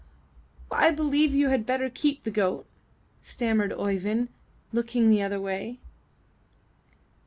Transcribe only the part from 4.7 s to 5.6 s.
looking the other